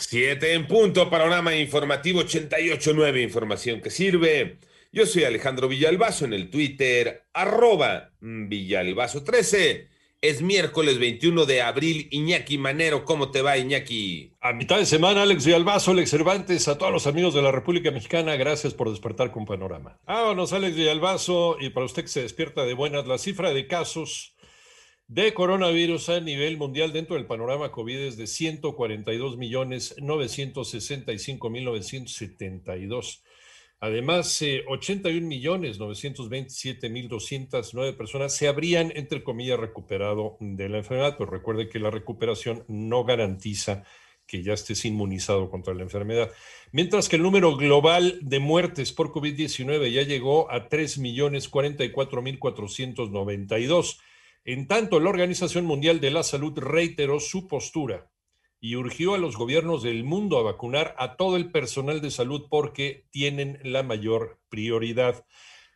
[0.00, 4.58] Siete en punto, panorama informativo 88.9, información que sirve.
[4.92, 9.88] Yo soy Alejandro Villalbazo en el Twitter, arroba Villalbazo13.
[10.20, 12.06] Es miércoles 21 de abril.
[12.12, 14.34] Iñaki Manero, ¿cómo te va, Iñaki?
[14.40, 17.90] A mitad de semana, Alex Villalbazo, Alex Cervantes, a todos los amigos de la República
[17.90, 19.98] Mexicana, gracias por despertar con Panorama.
[20.06, 24.36] Vámonos, Alex Villalbazo, y para usted que se despierta de buenas, la cifra de casos
[25.08, 31.64] de coronavirus a nivel mundial dentro del panorama COVID es de 142 millones 965 mil
[31.64, 33.24] 972.
[33.80, 40.78] Además, 81 eh, millones 927 mil 209 personas se habrían, entre comillas, recuperado de la
[40.78, 43.84] enfermedad, pero recuerde que la recuperación no garantiza
[44.26, 46.30] que ya estés inmunizado contra la enfermedad.
[46.70, 52.20] Mientras que el número global de muertes por COVID-19 ya llegó a 3 millones 44
[52.20, 54.00] mil 492
[54.52, 58.10] en tanto, la Organización Mundial de la Salud reiteró su postura
[58.58, 62.46] y urgió a los gobiernos del mundo a vacunar a todo el personal de salud
[62.48, 65.26] porque tienen la mayor prioridad.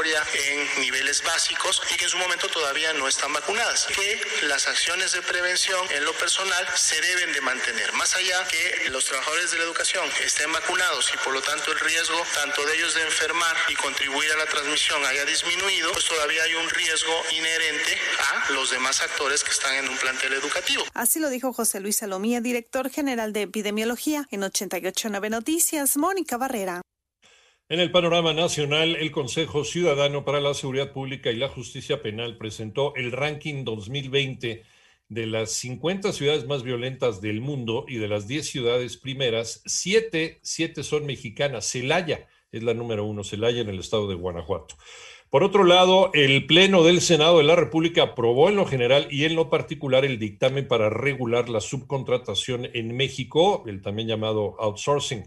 [0.00, 3.86] en niveles básicos y que en su momento todavía no están vacunadas.
[3.86, 7.92] Que las acciones de prevención en lo personal se deben de mantener.
[7.92, 11.78] Más allá que los trabajadores de la educación estén vacunados y por lo tanto el
[11.80, 16.42] riesgo tanto de ellos de enfermar y contribuir a la transmisión haya disminuido, pues todavía
[16.42, 20.84] hay un riesgo inherente a los demás actores que están en un plantel educativo.
[20.94, 26.82] Así lo dijo José Luis Salomía, director general de epidemiología en 889 Noticias, Mónica Barrera.
[27.72, 32.36] En el panorama nacional, el Consejo Ciudadano para la Seguridad Pública y la Justicia Penal
[32.36, 34.62] presentó el ranking 2020
[35.08, 40.40] de las 50 ciudades más violentas del mundo y de las 10 ciudades primeras, 7,
[40.42, 41.64] siete son mexicanas.
[41.64, 44.76] Celaya es la número uno, Celaya en el estado de Guanajuato.
[45.32, 49.24] Por otro lado, el Pleno del Senado de la República aprobó en lo general y
[49.24, 55.26] en lo particular el dictamen para regular la subcontratación en México, el también llamado outsourcing.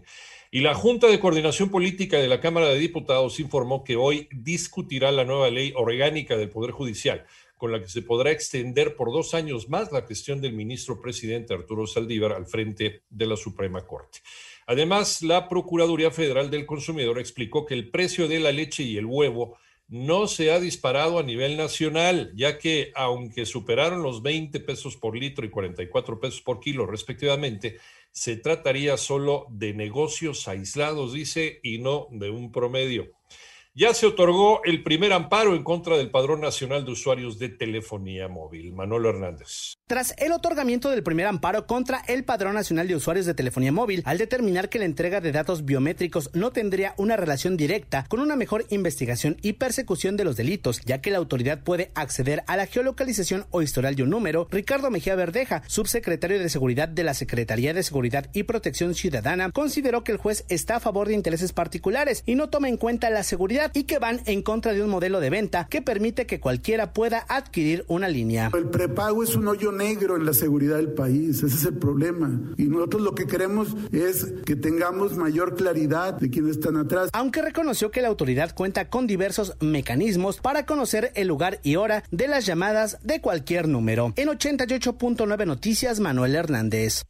[0.52, 5.10] Y la Junta de Coordinación Política de la Cámara de Diputados informó que hoy discutirá
[5.10, 9.34] la nueva ley orgánica del Poder Judicial, con la que se podrá extender por dos
[9.34, 14.20] años más la gestión del ministro presidente Arturo Saldívar al frente de la Suprema Corte.
[14.68, 19.06] Además, la Procuraduría Federal del Consumidor explicó que el precio de la leche y el
[19.06, 24.96] huevo no se ha disparado a nivel nacional, ya que aunque superaron los 20 pesos
[24.96, 27.78] por litro y 44 pesos por kilo respectivamente,
[28.10, 33.12] se trataría solo de negocios aislados, dice, y no de un promedio.
[33.78, 38.26] Ya se otorgó el primer amparo en contra del Padrón Nacional de Usuarios de Telefonía
[38.26, 38.72] Móvil.
[38.72, 39.74] Manuel Hernández.
[39.86, 44.00] Tras el otorgamiento del primer amparo contra el Padrón Nacional de Usuarios de Telefonía Móvil,
[44.06, 48.34] al determinar que la entrega de datos biométricos no tendría una relación directa con una
[48.34, 52.66] mejor investigación y persecución de los delitos, ya que la autoridad puede acceder a la
[52.66, 57.74] geolocalización o historial de un número, Ricardo Mejía Verdeja, subsecretario de Seguridad de la Secretaría
[57.74, 62.22] de Seguridad y Protección Ciudadana, consideró que el juez está a favor de intereses particulares
[62.24, 65.20] y no toma en cuenta la seguridad y que van en contra de un modelo
[65.20, 68.50] de venta que permite que cualquiera pueda adquirir una línea.
[68.54, 72.40] El prepago es un hoyo negro en la seguridad del país, ese es el problema.
[72.56, 77.10] Y nosotros lo que queremos es que tengamos mayor claridad de quiénes están atrás.
[77.12, 82.04] Aunque reconoció que la autoridad cuenta con diversos mecanismos para conocer el lugar y hora
[82.10, 84.12] de las llamadas de cualquier número.
[84.16, 87.02] En 88.9 Noticias, Manuel Hernández.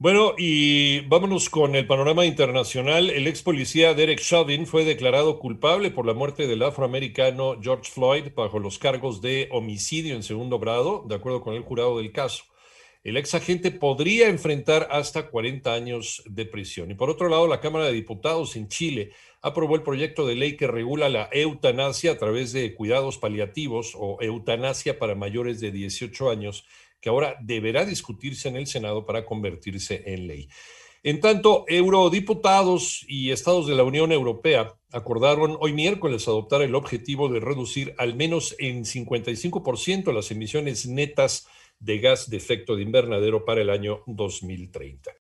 [0.00, 3.10] Bueno, y vámonos con el panorama internacional.
[3.10, 8.26] El ex policía Derek Chauvin fue declarado culpable por la muerte del afroamericano George Floyd
[8.32, 12.44] bajo los cargos de homicidio en segundo grado, de acuerdo con el jurado del caso.
[13.02, 16.92] El ex agente podría enfrentar hasta 40 años de prisión.
[16.92, 19.10] Y por otro lado, la Cámara de Diputados en Chile
[19.42, 24.18] aprobó el proyecto de ley que regula la eutanasia a través de cuidados paliativos o
[24.20, 26.66] eutanasia para mayores de 18 años
[27.00, 30.48] que ahora deberá discutirse en el Senado para convertirse en ley.
[31.04, 37.28] En tanto, eurodiputados y estados de la Unión Europea acordaron hoy miércoles adoptar el objetivo
[37.28, 41.46] de reducir al menos en 55% las emisiones netas
[41.78, 45.12] de gas de efecto de invernadero para el año 2030.